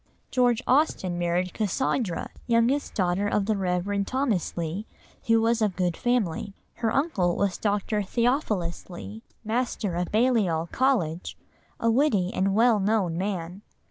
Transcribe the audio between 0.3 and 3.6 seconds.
GEORGE AUSTEN] George Austen married Cassandra, youngest daughter of the